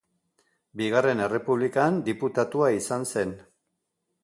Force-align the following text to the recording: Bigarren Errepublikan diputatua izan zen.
Bigarren 0.79 1.21
Errepublikan 1.25 2.01
diputatua 2.09 2.73
izan 2.79 3.09
zen. 3.13 3.37